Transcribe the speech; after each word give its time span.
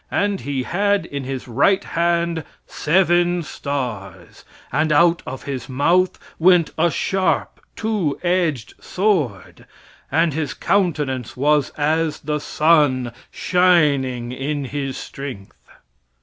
And 0.09 0.41
he 0.41 0.63
had 0.63 1.05
in 1.05 1.25
his 1.25 1.47
right 1.47 1.83
hand 1.83 2.43
seven 2.65 3.43
stars; 3.43 4.43
and 4.71 4.91
out 4.91 5.21
of 5.27 5.43
his 5.43 5.69
mouth 5.69 6.17
went 6.39 6.71
a 6.75 6.89
sharp, 6.89 7.61
two 7.75 8.19
edged 8.23 8.73
sword; 8.83 9.67
and 10.11 10.33
his 10.33 10.55
countenance 10.55 11.37
was 11.37 11.69
as 11.77 12.21
the 12.21 12.39
sun 12.39 13.11
shining 13.29 14.31
in 14.31 14.65
his 14.65 14.97
strength." 14.97 15.69